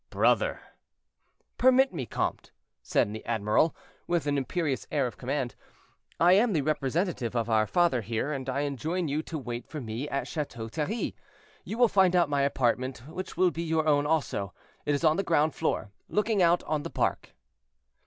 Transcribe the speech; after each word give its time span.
"Brother—" 0.09 0.61
"Permit 1.59 1.93
me, 1.93 2.07
comte," 2.07 2.49
said 2.81 3.13
the 3.13 3.23
admiral, 3.23 3.75
with 4.07 4.25
an 4.25 4.35
imperious 4.35 4.87
air 4.89 5.05
of 5.05 5.15
command, 5.19 5.53
"I 6.19 6.33
am 6.33 6.53
the 6.53 6.63
representative 6.63 7.35
of 7.35 7.51
our 7.51 7.67
father 7.67 8.01
here, 8.01 8.31
and 8.33 8.49
I 8.49 8.61
enjoin 8.61 9.09
you 9.09 9.21
to 9.21 9.37
wait 9.37 9.67
for 9.67 9.79
me 9.79 10.09
at 10.09 10.27
Chateau 10.27 10.67
Thierry. 10.67 11.15
You 11.63 11.77
will 11.77 11.87
find 11.87 12.15
out 12.15 12.29
my 12.31 12.41
apartment, 12.41 13.07
which 13.07 13.37
will 13.37 13.51
be 13.51 13.61
your 13.61 13.85
own 13.85 14.07
also; 14.07 14.53
it 14.87 14.95
is 14.95 15.03
on 15.03 15.17
the 15.17 15.23
ground 15.23 15.53
floor, 15.53 15.91
looking 16.09 16.41
out 16.41 16.63
on 16.63 16.81
the 16.81 16.89
park." 16.89 17.35